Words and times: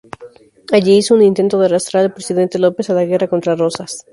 Allí 0.71 0.97
hizo 0.97 1.13
un 1.13 1.21
intento 1.21 1.59
de 1.59 1.67
arrastrar 1.67 2.01
al 2.05 2.11
presidente 2.11 2.57
López 2.57 2.89
a 2.89 2.95
la 2.95 3.05
guerra 3.05 3.27
contra 3.29 3.55
Rosas. 3.55 4.03